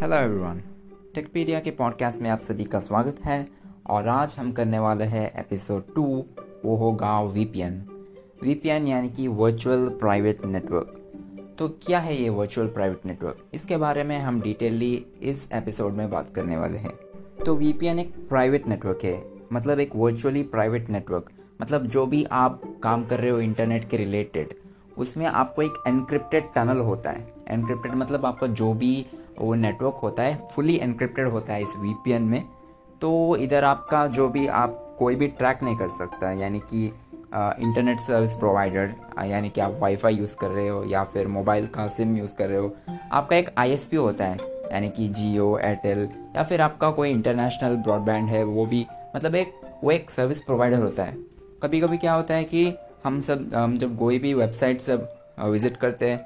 [0.00, 0.62] Hello everyone
[1.14, 3.48] Techpedia के podcast में आप सभी का स्वागत है,
[3.86, 6.24] और आज हम करने वाले हैं एपिसोड टू
[6.64, 7.74] वो होगा वीपीएन
[8.42, 14.04] वीपीएन यानी कि वर्चुअल प्राइवेट नेटवर्क तो क्या है ये वर्चुअल प्राइवेट नेटवर्क इसके बारे
[14.04, 16.94] में हम डिटेलली इस एपिसोड में बात करने वाले हैं।
[17.46, 21.30] तो वीपीएन एक प्राइवेट नेटवर्क है मतलब एक वर्चुअली प्राइवेट नेटवर्क
[21.62, 24.54] मतलब जो भी आप काम कर रहे हो इंटरनेट के रिलेटेड
[24.98, 29.06] उसमें आपको एक एनक्रिप्टेड टनल होता है। एनक्रिप्टेड मतलब आपका जो भी
[29.40, 32.42] वो नेटवर्क होता है फुली एनक्रिप्टेड होता है इस वीपीएन में।
[33.02, 36.86] तो इधर आपका जो भी आप कोई भी ट्रैक नहीं कर सकता, यानी कि
[37.34, 41.86] इंटरनेट सर्विस प्रोवाइडर यानी कि आप वाईफाई यूज़ कर रहे हो या फिर मोबाइल का
[41.88, 42.72] सिम यूज़ कर रहे हो,
[43.12, 44.38] आपका एक आईएसपी होता है,
[44.72, 49.52] यानी कि जियो एयरटेल या फिर आपका कोई इंटरनेशनल ब्रॉडबैंड है, वो भी मतलब एक,
[49.84, 51.16] वो एक सर्विस प्रोवाइडर होता है।
[51.62, 52.72] कभी कभी क्या होता है कि
[53.04, 55.08] हम सब, हम जब कोई भी वेबसाइट सब
[55.40, 56.18] विज़िट करते हैं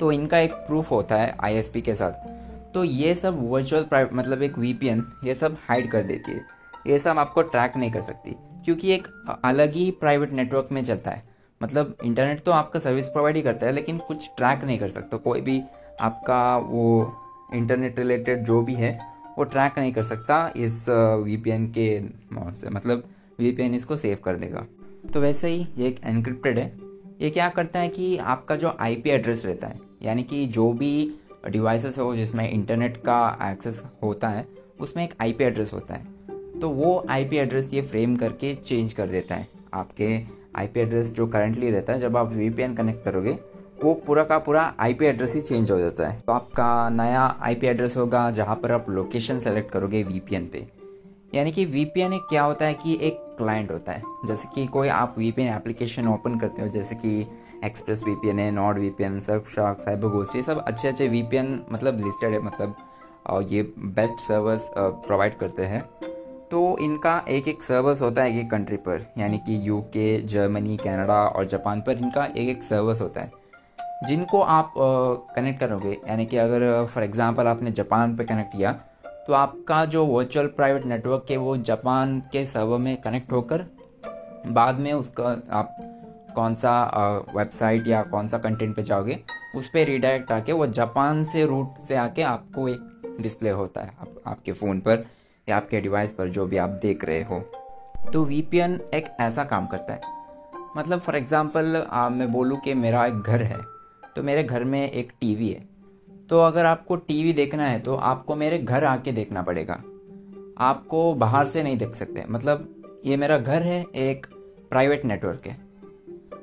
[0.00, 4.58] तो इनका एक प्रूफ होता है आईएसपी के साथ। तो ये सब वर्चुअल मतलब एक
[4.58, 6.44] वीपीएन ये सब हाइड कर देती है।
[6.86, 9.08] ये सब आपको ट्रैक नहीं कर सकती, क्योंकि एक
[9.44, 11.22] अलग ही प्राइवेट नेटवर्क में चलता है।
[11.60, 15.16] मतलब इंटरनेट तो आपका सर्विस प्रोवाइड ही करता है, लेकिन कुछ ट्रैक नहीं कर सकता।
[15.16, 15.62] कोई भी
[16.00, 17.12] आपका वो
[17.54, 18.98] इंटरनेट रिलेटेड जो भी है,
[19.38, 20.84] वो ट्रैक नहीं कर सकता इस
[21.24, 22.00] वीपीएन के
[22.32, 23.04] से। मतलब
[23.38, 24.66] वीपीएन इसको सेव कर देगा।
[25.12, 26.85] तो वैसे ही ये एक एनक्रिप्टेड है।
[27.20, 31.14] ये क्या करता है कि आपका जो आईपी एड्रेस रहता है, यानी कि जो भी
[31.48, 34.46] डिवाइसेस हो जिसमें इंटरनेट का एक्सेस होता है,
[34.80, 39.08] उसमें एक आईपी एड्रेस होता है। तो वो आईपी एड्रेस ये फ्रेम करके चेंज कर
[39.08, 40.20] देता है। आपके
[40.56, 43.38] आईपी एड्रेस जो करंटली रहता है, जब आप वीपीएन कनेक्ट करोगे,
[43.84, 47.66] वो पूरा का पूरा आईपी एड्रेस ही चेंज हो जाता है। तो आपका नया आईपी
[47.66, 50.66] एड्रेस होगा, जहाँ पर आप लोकेशन सेलेक्ट करोगे वीपीएन पे।
[51.34, 54.88] यानी कि वीपीएन एक क्या होता है कि एक क्लाइंट होता है। जैसे कि कोई
[54.88, 57.20] आप वीपीएन एप्लीकेशन ओपन करते हो, जैसे कि
[57.64, 62.00] एक्सप्रेस वीपीएन है Nord VPN Surfshark CyberGhost ये सब अच्छे अच्छे वीपीएन मतलब
[62.00, 62.74] लिस्टेड है मतलब
[63.50, 65.82] ये बेस्ट सर्वर्स प्रोवाइड करते हैं।
[66.50, 70.76] तो इनका एक एक सर्वर्स होता है एक एक कंट्री पर, यानी कि यूके जर्मनी
[70.76, 73.30] कनाडा और जापान पर इनका एक एक सर्वर्स होता है।
[74.04, 74.72] जिनको आप
[75.36, 78.78] कनेक्ट करोगे, यानी कि अगर फॉर एग्जांपल आपने जापान पर कनेक्ट किया
[79.26, 83.64] तो आपका जो वर्चुअल प्राइवेट नेटवर्क है वो जापान के सर्वर में कनेक्ट होकर
[84.48, 85.76] बाद में उसका आप
[86.34, 86.72] कौन सा
[87.36, 89.18] वेबसाइट या कौन सा कंटेंट पे जाओगे
[89.56, 93.92] उस पर रिडायरेक्ट आके वो जापान से रूट से आके आपको एक डिस्प्ले होता है
[94.00, 95.04] आप, आपके फ़ोन पर
[95.48, 97.38] या आपके डिवाइस पर जो भी आप देख रहे हो।
[98.12, 100.00] तो वीपीएन एक ऐसा काम करता है।
[100.76, 103.60] मतलब फॉर एग्ज़ाम्पल मैं बोलूँ कि मेरा एक घर है
[104.16, 105.68] तो मेरे घर में एक टीवी है।
[106.28, 109.82] तो अगर आपको टीवी देखना है तो आपको मेरे घर आके देखना पड़ेगा।
[110.60, 112.68] आपको बाहर से नहीं देख सकते। मतलब
[113.04, 114.26] ये मेरा घर है, एक
[114.70, 115.56] प्राइवेट नेटवर्क है।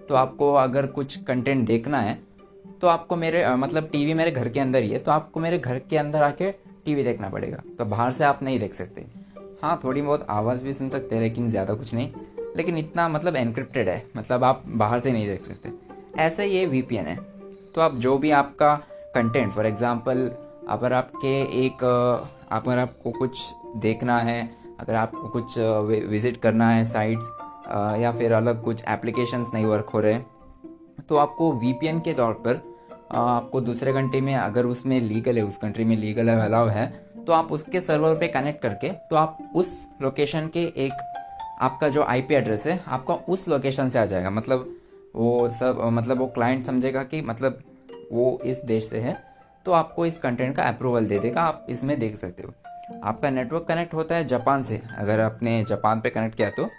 [0.09, 2.17] तो आपको अगर कुछ कंटेंट देखना है
[2.81, 5.79] तो आपको मेरे मतलब टीवी मेरे घर के अंदर ही है तो आपको मेरे घर
[5.79, 6.51] के अंदर आके
[6.85, 9.05] टीवी देखना पड़ेगा। तो बाहर से आप नहीं देख सकते।
[9.61, 12.09] हाँ थोड़ी बहुत आवाज़ भी सुन सकते हैं, लेकिन ज़्यादा कुछ नहीं।
[12.57, 15.69] लेकिन इतना मतलब एनक्रिप्टेड है। मतलब आप बाहर से नहीं देख सकते।
[16.17, 17.15] ऐसे ये वी है।
[17.75, 18.73] तो आप जो भी आपका
[19.15, 20.29] कंटेंट फॉर एग्ज़ाम्पल
[20.69, 21.83] अगर आपके एक
[22.51, 23.39] अगर आपको कुछ
[23.77, 25.57] देखना है, अगर आपको कुछ
[26.09, 27.29] विज़िट करना है साइट्स
[28.01, 30.19] या फिर अलग कुछ एप्लीकेशंस नहीं वर्क हो रहे
[31.09, 32.61] तो आपको वीपीएन के तौर पर
[33.13, 36.87] आपको दूसरे कंट्री में अगर उसमें लीगल है, उस कंट्री में लीगल है अलाउ है
[37.27, 40.91] तो आप उसके सर्वर पे कनेक्ट करके तो आप उस लोकेशन के एक,
[41.61, 44.73] आपका जो आईपी एड्रेस है, आपका उस लोकेशन से आ जाएगा। मतलब
[45.15, 47.61] वो सब मतलब वो क्लाइंट समझेगा कि मतलब
[48.13, 49.17] वो इस देश से है
[49.65, 52.53] तो आपको इस कंटेंट का अप्रूवल दे देगा, आप इसमें देख सकते हो।
[53.03, 56.69] आपका नेटवर्क कनेक्ट होता है जापान से। अगर आपने जापान पे कनेक्ट किया तो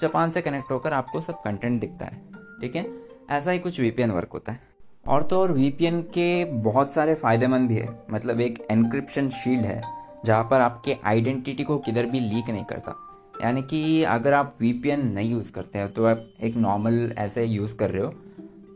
[0.00, 2.20] जापान से कनेक्ट होकर आपको सब कंटेंट दिखता है,
[2.60, 2.86] ठीक है?
[3.30, 4.60] ऐसा ही कुछ वीपीएन वर्क होता है।
[5.06, 9.80] और तो और वीपीएन के बहुत सारे फ़ायदेमंद भी है। मतलब एक एनक्रिप्शन शील्ड है,
[10.24, 12.94] जहाँ पर आपके आइडेंटिटी को किधर भी लीक नहीं करता।
[13.42, 17.76] यानी कि अगर आप वीपीएन नहीं यूज़ करते हो तो आप एक नॉर्मल ऐसे यूज़
[17.76, 18.10] कर रहे हो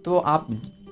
[0.05, 0.47] तो आप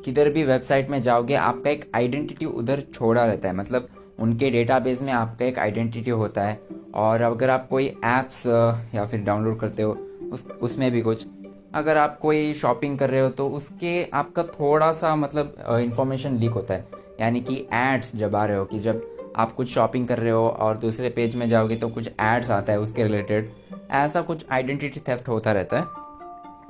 [0.04, 3.88] किधर भी वेबसाइट में जाओगे, आपका एक आइडेंटिटी उधर छोड़ा रहता है। मतलब
[4.20, 6.58] उनके डेटाबेस में आपका एक आइडेंटिटी होता है।
[6.94, 8.46] और अगर आप कोई ऐप्स
[8.94, 9.92] या फिर डाउनलोड करते हो,
[10.32, 11.26] उस, उसमें भी कुछ,
[11.74, 16.50] अगर आप कोई शॉपिंग कर रहे हो तो उसके आपका थोड़ा सा मतलब इंफॉर्मेशन लीक
[16.50, 16.86] होता है।
[17.20, 19.02] यानी कि एड्स जब आ रहे हो कि जब
[19.36, 22.72] आप कुछ शॉपिंग कर रहे हो और दूसरे पेज में जाओगे तो कुछ एड्स आता
[22.72, 23.50] है उसके रिलेटेड
[23.90, 25.84] ऐसा कुछ आइडेंटिटी थेफ्ट होता रहता है।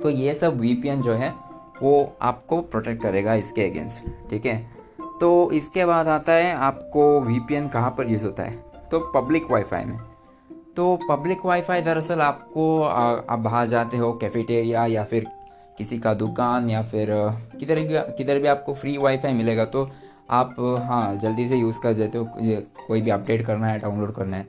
[0.01, 1.33] तो ये सब वीपीएन जो है
[1.81, 4.57] वो आपको प्रोटेक्ट करेगा इसके अगेंस्ट ठीक है?
[5.19, 8.57] तो इसके बाद आता है आपको वी पी एन कहाँ पर यूज़ होता है?
[8.91, 9.97] तो पब्लिक वाईफाई में।
[10.75, 15.27] तो पब्लिक वाईफाई दरअसल आपको आप बाहर जाते हो कैफेटेरिया या फिर
[15.77, 17.09] किसी का दुकान या फिर
[17.59, 17.79] किधर
[18.17, 19.89] किधर भी आपको फ्री वाईफाई मिलेगा तो
[20.29, 22.27] आप हाँ जल्दी से यूज़ कर देते हो
[22.87, 24.47] कोई भी अपडेट करना है डाउनलोड करना है।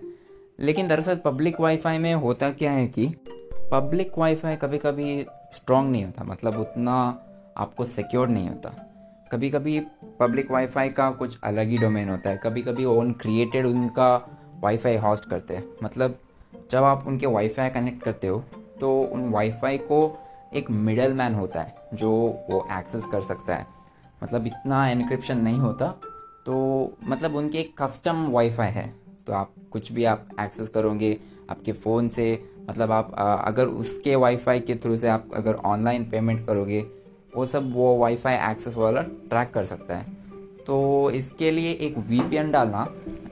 [0.60, 3.06] लेकिन दरअसल पब्लिक वाईफाई में होता क्या है कि
[3.72, 6.94] पब्लिक वाईफाई कभी कभी स्ट्रॉन्ग नहीं होता मतलब उतना
[7.58, 8.74] आपको सिक्योर नहीं होता।
[9.32, 9.78] कभी कभी
[10.20, 14.16] पब्लिक वाईफाई का कुछ अलग ही डोमेन होता है कभी कभी ओन क्रिएटेड उनका
[14.62, 16.18] वाईफाई हॉस्ट करते हैं। मतलब
[16.70, 18.38] जब आप उनके वाईफाई कनेक्ट करते हो
[18.80, 19.98] तो उन वाईफाई को
[20.54, 22.10] एक मिडल मैन होता है, जो
[22.50, 23.66] वो एक्सेस कर सकता है।
[24.22, 25.88] मतलब इतना एनक्रिप्शन नहीं होता
[26.46, 26.56] तो
[27.04, 28.88] मतलब उनके एक कस्टम वाईफाई है।
[29.26, 31.18] तो आप कुछ भी आप एक्सेस करोगे,
[31.50, 32.26] आपके फ़ोन से
[32.68, 33.12] मतलब आप
[33.46, 36.80] अगर उसके वाईफाई के थ्रू से आप अगर ऑनलाइन पेमेंट करोगे,
[37.36, 40.14] वो सब वो वाईफाई एक्सेस वाला ट्रैक कर सकता है।
[40.66, 42.86] तो इसके लिए एक वीपीएन डालना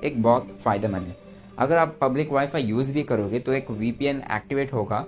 [0.05, 1.17] एक बहुत फ़ायदेमंद है।
[1.59, 5.05] अगर आप पब्लिक वाईफाई यूज़ भी करोगे तो एक वीपीएन एक्टिवेट होगा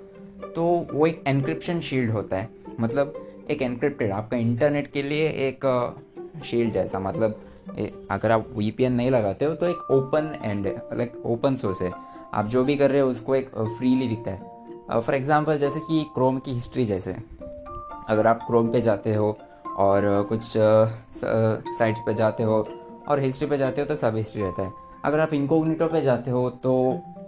[0.56, 2.49] तो वो एक एनक्रिप्शन शील्ड होता है।
[2.81, 3.14] मतलब
[3.50, 5.64] एक एनक्रिप्टेड आपका इंटरनेट के लिए एक
[6.44, 7.40] शील्ड जैसा। मतलब
[8.11, 11.90] अगर आप वीपीएन नहीं लगाते हो तो एक ओपन एंड है लाइक ओपन सोर्स है।
[12.36, 16.04] आप जो भी कर रहे हो, उसको एक फ्रीली दिखता है। फॉर एग्ज़ाम्पल जैसे कि
[16.14, 17.16] क्रोम की हिस्ट्री जैसे।
[18.08, 19.36] अगर आप क्रोम पे जाते हो
[19.78, 20.42] और कुछ
[21.18, 22.66] साइट्स पे जाते हो
[23.08, 24.72] और हिस्ट्री पे जाते हो तो सब हिस्ट्री रहता है।
[25.04, 26.74] अगर आप इनकोगनीटो पे जाते हो तो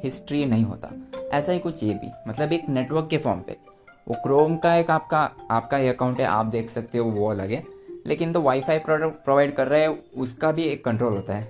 [0.05, 0.91] हिस्ट्री नहीं होता।
[1.33, 3.57] ऐसा ही कुछ ये भी। मतलब एक नेटवर्क के फॉर्म पे।
[4.09, 5.19] वो क्रोम का एक आपका
[5.51, 7.63] आपका ही अकाउंट है, आप देख सकते हो, वो अलग है।
[8.07, 11.45] लेकिन तो वाईफाई प्रोडक्ट प्रोवाइड कर रहा है, उसका भी एक कंट्रोल होता है।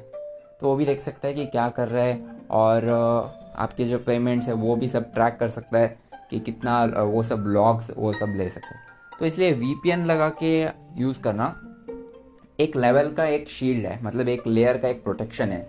[0.60, 2.20] तो वो भी देख सकता है कि क्या कर रहा है
[2.50, 5.96] और आपके जो पेमेंट्स है, वो भी सब ट्रैक कर सकता है
[6.30, 8.82] कि कितना वो सब लॉग्स वो सब ले सकते हैं।
[9.12, 10.60] तो इसलिए वीपीएन लगा के
[10.96, 11.46] यूज़ करना,
[12.60, 15.60] एक लेवल का एक शील्ड है मतलब एक लेयर का एक प्रोटेक्शन है,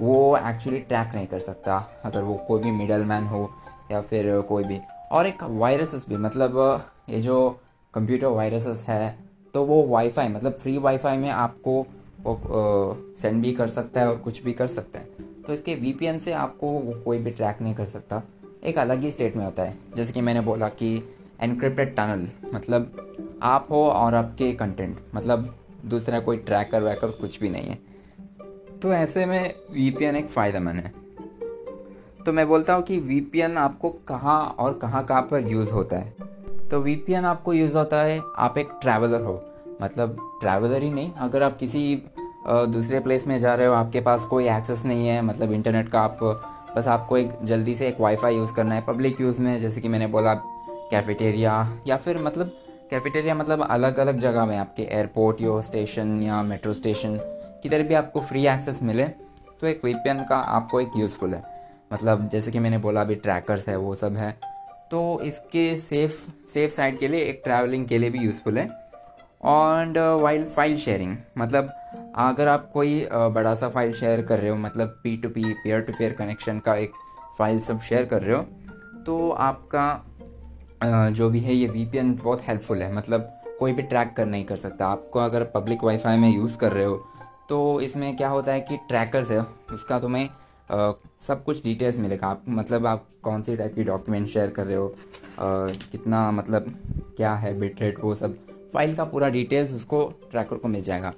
[0.00, 3.48] वो एक्चुअली ट्रैक नहीं कर सकता, अगर वो कोई भी मिडल मैन हो
[3.90, 4.80] या फिर कोई भी।
[5.12, 6.56] और एक वायरसेस भी मतलब
[7.10, 7.48] ये जो
[7.94, 9.16] कंप्यूटर वायरसेस है
[9.54, 11.86] तो वो वाईफाई मतलब फ्री वाईफाई में आपको
[13.20, 15.13] सेंड भी कर सकता है और कुछ भी कर सकता है।
[15.46, 18.22] तो इसके वीपीएन से आपको कोई भी ट्रैक नहीं कर सकता।
[18.64, 21.08] एक अलग ही स्टेट में होता है। जैसे कि मैंने बोला कि
[21.40, 23.10] एनक्रिप्टेड टनल मतलब
[23.42, 25.54] आप हो और आपके कंटेंट मतलब
[25.86, 27.78] दूसरा कोई ट्रैकर वैकर कुछ भी नहीं है।
[28.82, 30.92] तो ऐसे में वीपीएन एक फ़ायदेमंद है।
[32.24, 36.14] तो मैं बोलता हूँ कि वीपीएन आपको कहाँ और कहाँ कहाँ पर यूज़ होता है।
[36.70, 39.44] तो वीपीएन आपको यूज़ होता है, आप एक ट्रैवलर हो।
[39.82, 42.02] मतलब ट्रैवलर ही नहीं, अगर आप किसी
[42.46, 46.00] दूसरे प्लेस में जा रहे हो, आपके पास कोई एक्सेस नहीं है मतलब इंटरनेट का
[46.00, 46.18] आप,
[46.76, 49.88] बस आपको एक जल्दी से एक वाईफाई यूज़ करना है पब्लिक यूज़ में, जैसे कि
[49.88, 50.34] मैंने बोला
[50.90, 52.52] कैफेटेरिया या फिर मतलब
[52.90, 57.16] कैफेटेरिया मतलब अलग अलग जगह में आपके एयरपोर्ट या स्टेशन या मेट्रो स्टेशन
[57.62, 59.04] किधर भी आपको फ्री एक्सेस मिले
[59.60, 61.42] तो एक वी का आपको एक यूज़फुल है।
[61.92, 64.30] मतलब जैसे कि मैंने बोला, अभी ट्रैकर्स है, वो सब है
[64.90, 66.20] तो इसके सेफ़
[66.52, 68.68] सेफ़ साइड के लिए, एक ट्रैवलिंग के लिए भी यूज़फुल है।
[69.42, 71.72] और वाइल फ़ाइल शेयरिंग मतलब
[72.18, 75.80] अगर आप कोई बड़ा सा फ़ाइल शेयर कर रहे हो मतलब P to P pair
[75.80, 76.92] to pair connection का एक
[77.38, 78.42] फ़ाइल सब शेयर कर रहे हो
[79.06, 84.26] तो आपका जो भी है ये वीपीएन बहुत हेल्पफुल है। मतलब कोई भी ट्रैक कर
[84.26, 86.96] नहीं कर सकता। आपको अगर पब्लिक वाईफाई में यूज़ कर रहे हो
[87.48, 89.40] तो इसमें क्या होता है कि ट्रैकर्स है
[89.72, 90.28] उसका तुम्हें
[90.70, 90.92] आ,
[91.26, 94.76] सब कुछ डिटेल्स मिलेगा। आप मतलब आप कौन सी टाइप की डॉक्यूमेंट शेयर कर रहे
[94.76, 95.46] हो आ,
[95.92, 96.72] कितना मतलब
[97.16, 98.36] क्या है बिट रेट वो सब
[98.72, 101.12] फ़ाइल का पूरा डिटेल्स उसको ट्रैकर को मिल जाएगा।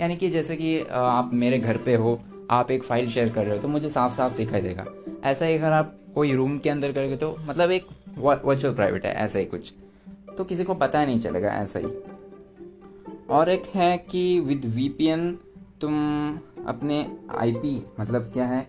[0.00, 2.20] यानी कि जैसे कि आप मेरे घर पे हो,
[2.50, 4.84] आप एक फ़ाइल शेयर कर रहे हो तो मुझे साफ़ साफ़ दिखाई देगा।
[5.24, 7.86] ऐसा ही अगर आप कोई रूम के अंदर करोगे तो मतलब एक
[8.18, 9.72] वर्चुअल प्राइवेट है, ऐसा ही कुछ।
[10.38, 11.92] तो किसी को पता नहीं चलेगा, ऐसा ही।
[13.30, 15.30] और एक है कि विद वीपीएन
[15.80, 15.94] तुम
[16.66, 17.06] अपने
[17.38, 18.66] आईपी मतलब क्या है,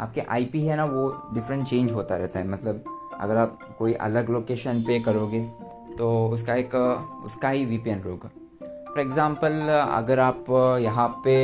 [0.00, 2.84] आपके आईपी है ना, वो डिफरेंट चेंज होता रहता है। मतलब
[3.20, 5.40] अगर आप कोई अलग लोकेशन पे करोगे
[5.98, 6.74] तो उसका एक,
[7.24, 8.30] उसका ही वी होगा।
[8.98, 10.46] फॉर एग्ज़ाम्पल अगर आप
[10.82, 11.34] यहाँ पे,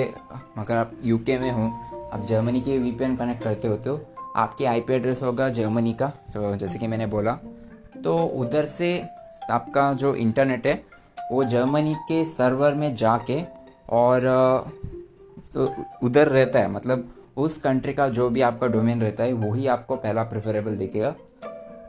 [0.58, 1.66] अगर आप यूके में हो,
[2.12, 3.94] आप जर्मनी के वीपीएन कनेक्ट करते हो तो
[4.36, 7.32] आपके आईपी एड्रेस होगा जर्मनी का तो जैसे कि मैंने बोला।
[8.04, 8.88] तो उधर से
[9.50, 10.74] आपका जो इंटरनेट है,
[11.30, 13.40] वो जर्मनी के सर्वर में जाके
[13.90, 14.26] और
[15.54, 15.70] तो
[16.02, 19.96] उधर रहता है। मतलब उस कंट्री का जो भी आपका डोमेन रहता है वही आपको
[19.98, 21.14] पहला प्रेफरेबल दिखेगा।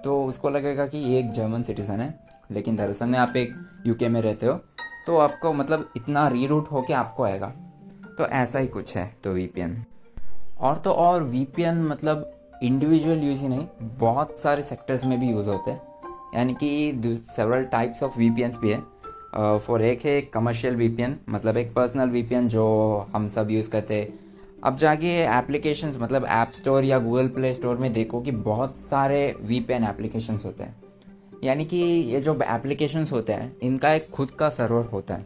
[0.03, 2.13] तो उसको लगेगा कि ये एक जर्मन सिटीज़न है,
[2.51, 3.55] लेकिन दरअसल में आप एक
[3.87, 4.59] यूके में रहते हो।
[5.07, 7.47] तो आपको मतलब इतना रीरूट होके आपको आएगा।
[8.17, 9.83] तो ऐसा ही कुछ है तो वीपीएन
[10.59, 12.31] और तो और वीपीएन मतलब
[12.63, 15.81] इंडिविजुअल यूज़ ही नहीं बहुत सारे सेक्टर्स में भी यूज़ होते हैं।
[16.35, 18.79] यानी कि सेवरल टाइप्स ऑफ़ वी भी है।
[19.59, 22.65] फॉर uh, एक है कमर्शियल वीपीएन मतलब एक पर्सनल वीपीएन जो
[23.15, 24.07] हम सब यूज़ करते हैं।
[24.63, 29.35] अब जाके एप्लीकेशंस मतलब ऐप स्टोर या गूगल प्ले स्टोर में देखो कि बहुत सारे
[29.41, 30.84] वी एप्लीकेशंस होते हैं।
[31.43, 35.23] यानी कि ये जो एप्लीकेशंस होते हैं, इनका एक खुद का सर्वर होता है।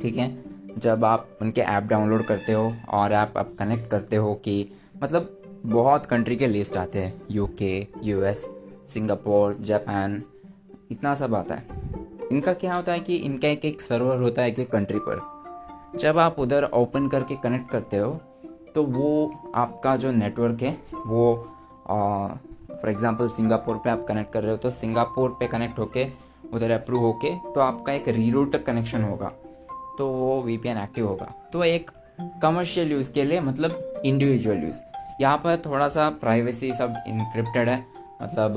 [0.00, 0.42] ठीक है?
[0.78, 4.68] जब आप उनके ऐप डाउनलोड करते हो और आप आप कनेक्ट करते हो कि
[5.02, 8.48] मतलब बहुत कंट्री के लिस्ट आते हैं। यूके यूएस
[8.94, 10.22] सिंगापुर जापान
[10.90, 11.66] इतना सब आता है।
[12.32, 15.20] इनका क्या होता है कि इनका एक एक सर्वर होता है एक एक कंट्री पर।
[15.98, 18.20] जब आप उधर ओपन करके कनेक्ट करते हो
[18.74, 21.48] तो वो आपका जो नेटवर्क है, वो
[22.82, 26.06] फॉर एग्ज़ाम्पल सिंगापुर पे आप कनेक्ट कर रहे हो तो सिंगापुर पे कनेक्ट होके,
[26.52, 29.32] उधर अप्रूव होके तो आपका एक रीरूटर कनेक्शन होगा।
[29.98, 31.90] तो वो वी एक्टिव होगा। तो एक
[32.42, 34.76] कमर्शियल यूज़ के लिए मतलब इंडिविजुअल यूज़
[35.20, 37.78] यहाँ पर थोड़ा सा प्राइवेसी सब इनक्रिप्टेड है।
[38.22, 38.54] मतलब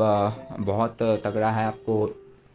[0.62, 2.06] बहुत तगड़ा है आपको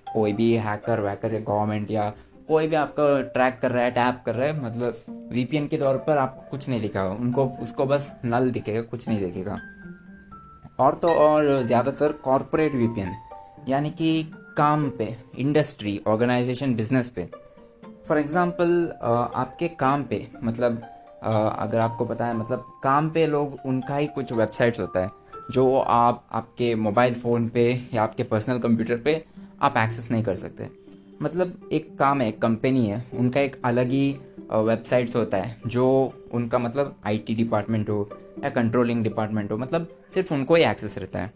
[0.06, 2.12] कोई भी हैकर वैकर या गवर्नमेंट या
[2.48, 5.96] कोई भी आपका ट्रैक कर रहा है टैप कर रहा है मतलब वीपीएन के तौर
[6.06, 9.58] पर आपको कुछ नहीं दिखा उनको, उसको बस नल दिखेगा, कुछ नहीं दिखेगा।
[10.80, 13.14] और तो और ज़्यादातर कॉरपोरेट वीपीएन
[13.68, 14.22] यानी कि
[14.56, 17.28] काम पे इंडस्ट्री ऑर्गेनाइजेशन बिज़नेस पे।
[18.08, 18.70] फॉर एग्ज़ाम्पल
[19.02, 20.82] आपके काम पे मतलब
[21.22, 25.10] अगर आपको पता है मतलब काम पे लोग, उनका ही कुछ वेबसाइट्स होता है,
[25.50, 29.22] जो आप, आपके मोबाइल फ़ोन पे या आपके पर्सनल कंप्यूटर पे
[29.62, 30.68] आप एक्सेस नहीं कर सकते।
[31.22, 34.10] मतलब एक काम है, एक कंपनी है, उनका एक अलग ही
[34.52, 38.08] वेबसाइट्स होता है, जो उनका मतलब आईटी डिपार्टमेंट हो
[38.44, 41.32] या कंट्रोलिंग डिपार्टमेंट हो मतलब सिर्फ़ उनको ही एक्सेस रहता है।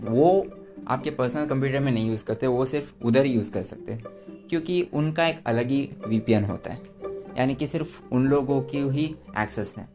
[0.00, 0.46] वो
[0.88, 4.02] आपके पर्सनल कंप्यूटर में नहीं यूज़ करते, वो सिर्फ़ उधर ही यूज़ कर सकते।
[4.50, 6.80] क्योंकि उनका एक अलग ही वीपीएन होता है।
[7.38, 9.88] यानी कि सिर्फ़ उन लोगों की ही एक्सेस है।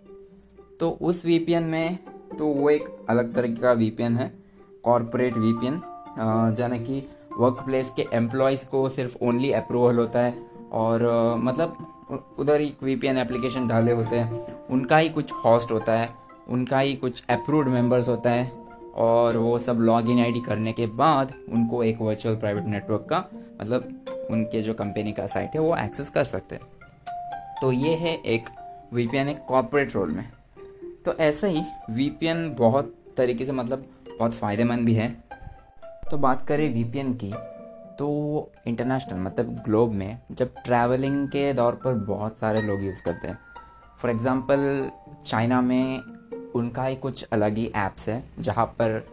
[0.79, 1.99] तो उस वीपीएन में
[2.39, 4.33] तो वो एक अलग तरीके का वीपीएन है
[4.83, 5.53] कॉरपोरेट वी
[6.55, 10.99] जाने कि वर्क प्लेस के एम्प्लॉयज़ को सिर्फ़ ओनली अप्रूवल होता है। और
[11.37, 11.91] मतलब
[12.39, 16.79] उधर ही वी पी एप्लीकेशन डाले होते हैं। उनका ही कुछ हॉस्ट होता है। उनका
[16.79, 18.51] ही कुछ अप्रूव्ड मेंबर्स होता है
[18.95, 23.23] और वो सब लॉग इन आई करने के बाद उनको एक वर्चुअल प्राइवेट नेटवर्क का
[23.61, 26.63] मतलब उनके जो कंपनी का साइट है, वो एक्सेस कर सकते हैं।
[27.61, 28.49] तो ये है एक
[28.93, 30.29] वी पी एक कॉरपोरेट रोल में।
[31.05, 33.85] तो ऐसा ही वीपीएन बहुत तरीके से मतलब
[34.19, 35.09] बहुत फ़ायदेमंद भी है।
[36.11, 37.33] तो बात करें वीपीएन की
[37.99, 38.07] तो
[38.67, 43.37] इंटरनेशनल मतलब ग्लोब में, जब ट्रैवलिंग के दौर पर बहुत सारे लोग यूज़ करते हैं।
[43.99, 44.89] फॉर एग्ज़ाम्पल
[45.25, 46.01] चाइना में
[46.55, 49.03] उनका ही कुछ अलग ही ऐप्स है, जहाँ पर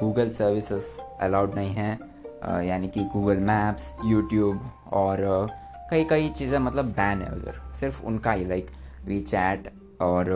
[0.00, 0.84] गूगल सर्विसेज़
[1.22, 5.48] अलाउड नहीं हैं यानी कि गूगल मैप्स यूट्यूब और
[5.90, 8.70] कई कई चीज़ें मतलब बैन है उधर। सिर्फ़ उनका ही लाइक
[9.06, 10.30] वी चैट और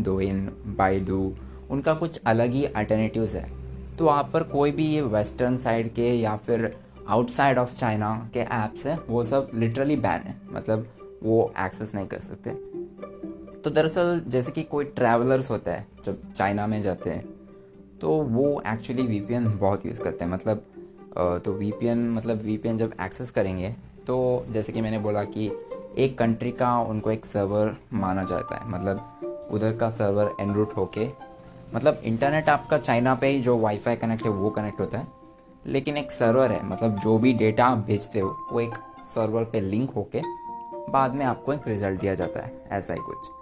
[0.00, 0.46] दो इन
[0.78, 1.20] बाईडू
[1.70, 3.46] उनका कुछ अलग ही अल्टरनेटिव्स है।
[3.96, 6.74] तो वहाँ पर कोई भी ये वेस्टर्न साइड के या फिर
[7.08, 10.86] आउटसाइड ऑफ़ चाइना के ऐप्स हैं, वो सब लिटरली बैन है। मतलब
[11.22, 12.50] वो एक्सेस नहीं कर सकते।
[13.64, 17.24] तो दरअसल जैसे कि कोई ट्रैवलर्स होता है, जब चाइना में जाते हैं
[18.00, 20.64] तो वो एक्चुअली वीपीएन बहुत यूज़ करते हैं। मतलब
[21.44, 23.74] तो वीपीएन मतलब वीपीएन जब एक्सेस करेंगे
[24.06, 25.50] तो जैसे कि मैंने बोला कि
[25.98, 31.08] एक कंट्री का उनको एक सर्वर माना जाता है। मतलब उधर का सर्वर एनरूट होके
[31.74, 35.06] मतलब इंटरनेट आपका चाइना पे ही जो वाईफाई कनेक्ट है, वो कनेक्ट होता है।
[35.66, 38.74] लेकिन एक सर्वर है मतलब जो भी डेटा आप भेजते हो, वो एक
[39.06, 40.22] सर्वर पे लिंक होके
[40.90, 43.41] बाद में आपको एक रिज़ल्ट दिया जाता है, ऐसा ही कुछ।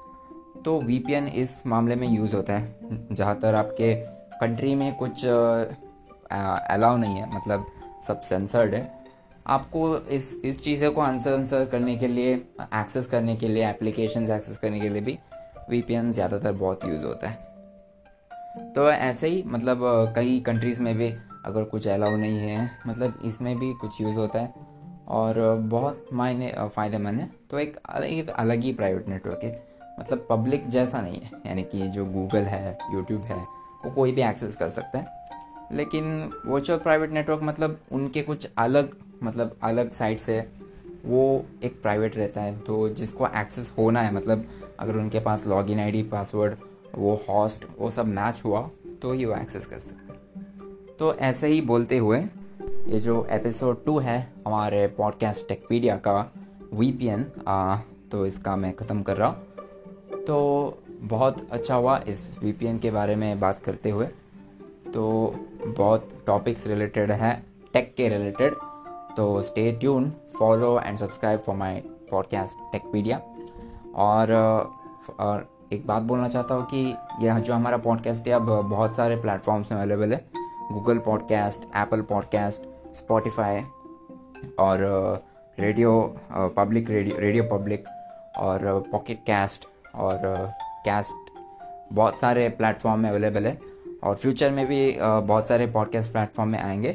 [0.64, 3.95] तो वीपीएन इस मामले में यूज़ होता है। जहाँ तर आपके
[4.40, 7.67] कंट्री में कुछ अलाउ नहीं है मतलब
[8.09, 8.88] सब सेंसर्ड है।
[9.47, 14.31] आपको इस इस चीज़ों को आंसर आंसर करने के लिए एक्सेस करने के लिए एप्लीकेशन
[14.31, 15.19] एक्सेस करने के लिए भी
[15.71, 21.09] वीपीएन ज़्यादातर बहुत यूज़ होता है। तो ऐसे ही मतलब कई कंट्रीज़ में भी
[21.47, 24.69] अगर कुछ अलाउ नहीं है मतलब इसमें भी कुछ यूज़ होता है।
[25.09, 29.69] और बहुत मायने फ़ायदेमंद है। तो एक एक अलग ही प्राइवेट नेटवर्क है।
[30.00, 33.37] मतलब पब्लिक जैसा नहीं है। यानी कि जो गूगल है यूट्यूब है,
[33.85, 35.19] वो कोई भी एक्सेस कर सकता है।
[35.73, 40.40] लेकिन वर्चुअल प्राइवेट नेटवर्क मतलब उनके कुछ अलग मतलब अलग साइट से
[41.04, 44.47] वो एक प्राइवेट रहता है। तो जिसको एक्सेस होना है मतलब
[44.80, 46.57] अगर उनके पास लॉग इन आई पासवर्ड
[46.95, 48.69] वो हॉस्ट वो सब मैच हुआ
[49.02, 53.99] तो ही वो एक्सेस कर सकते तो ऐसे ही बोलते हुए ये जो एपिसोड टू
[53.99, 56.21] है, हमारे पॉडकास्ट टेकपीडिया का
[56.73, 57.23] वीपीएन
[58.12, 59.47] तो इसका मैं ख़त्म कर रहा हूँ।
[60.26, 64.06] तो बहुत अच्छा हुआ इस वीपीएन के बारे में बात करते हुए।
[64.94, 65.34] तो
[65.66, 68.54] बहुत टॉपिक्स रिलेटेड हैं टेक के रिलेटेड
[69.16, 73.20] तो stay tune follow and subscribe for my podcast Techpedia
[73.94, 74.32] और
[75.20, 79.16] और एक बात बोलना चाहता हूँ कि यह जो हमारा पॉडकास्ट है, अब बहुत सारे
[79.16, 80.24] प्लेटफॉर्म्स में अवेलेबल है।
[80.72, 82.62] Google Podcast Apple Podcast
[82.96, 83.60] Spotify
[84.58, 84.78] और
[85.58, 87.84] radio public radio radio public
[88.38, 90.20] और पॉकेट कैस्ट और
[90.85, 91.40] कैस्ट
[91.92, 93.61] बहुत सारे प्लेटफॉर्म में अवेलेबल है
[94.02, 96.92] और फ्यूचर में भी बहुत सारे पॉडकास्ट प्लेटफॉर्म में आएँगे।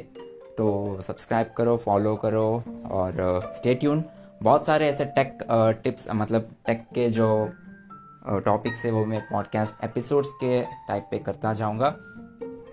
[0.58, 4.04] तो सब्सक्राइब करो फॉलो करो और स्टे ट्यून
[4.42, 5.38] बहुत सारे ऐसे टेक
[5.84, 7.50] टिप्स मतलब टेक के जो
[8.26, 11.96] टॉपिक्स है वो मैं पॉडकास्ट एपिसोड्स के टाइप पे करता जाऊँगा।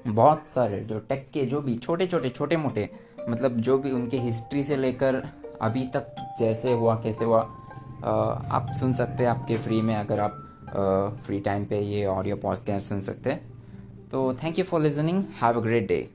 [0.08, 2.90] बहुत सारे जो टेक के जो भी छोटे छोटे छोटे मोटे
[3.30, 5.28] मतलब जो भी उनके हिस्ट्री से लेकर
[5.62, 7.56] अभी तक जैसे हुआ, कैसे हुआ
[8.04, 10.40] आप सुन सकते हैं आपके फ्री में अगर आप
[11.26, 13.54] फ्री टाइम पे ये ऑडियो पॉडकास्ट सुन सकते हैं।
[14.12, 16.10] तो thank you for listening have a great day